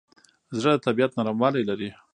[0.59, 1.89] زړه د طبیعت نرموالی لري.